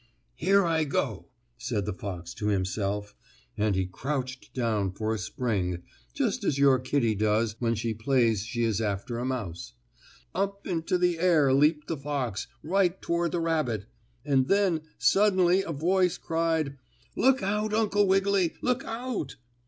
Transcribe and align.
"Here 0.33 0.65
I 0.65 0.83
go!" 0.83 1.27
said 1.59 1.85
the 1.85 1.93
fox 1.93 2.33
to 2.33 2.47
himself, 2.47 3.13
and 3.55 3.75
he 3.75 3.85
crouched 3.85 4.51
down 4.51 4.93
for 4.93 5.13
a 5.13 5.19
spring, 5.19 5.83
just 6.15 6.43
as 6.43 6.57
your 6.57 6.79
kittie 6.79 7.13
does 7.13 7.55
when 7.59 7.75
she 7.75 7.93
plays 7.93 8.43
she 8.43 8.63
is 8.63 8.81
after 8.81 9.19
a 9.19 9.25
mouse. 9.25 9.73
Up 10.33 10.65
into 10.65 10.97
the 10.97 11.19
air 11.19 11.53
leaped 11.53 11.85
the 11.87 11.97
fox, 11.97 12.47
right 12.63 12.99
toward 12.99 13.31
the 13.31 13.39
rabbit. 13.39 13.85
And 14.25 14.47
then, 14.47 14.81
suddenly 14.97 15.61
a 15.61 15.71
voice 15.71 16.17
cried: 16.17 16.79
"Look 17.15 17.43
out, 17.43 17.71
Uncle 17.71 18.07
Wiggily! 18.07 18.55
Look 18.63 18.83
out!" 18.83 19.35